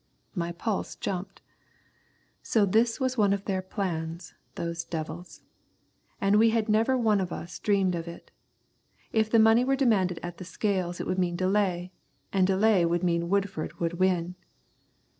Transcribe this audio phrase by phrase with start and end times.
[0.33, 1.43] My pulse jumped.
[2.41, 5.43] So this was one of their plans, those devils.
[6.19, 8.31] And we had never a one of us dreamed of it.
[9.13, 11.91] If the money were demanded at the scales it would mean delay,
[12.33, 14.33] and delay meant that Woodford would win.